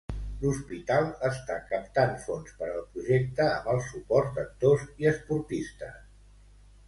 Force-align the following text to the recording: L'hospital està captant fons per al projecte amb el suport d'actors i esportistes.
L'hospital 0.43 1.07
està 1.27 1.57
captant 1.73 2.15
fons 2.23 2.55
per 2.61 2.69
al 2.71 2.81
projecte 2.95 3.45
amb 3.49 3.69
el 3.73 3.81
suport 3.91 4.33
d'actors 4.39 4.87
i 5.03 5.11
esportistes. 5.13 6.01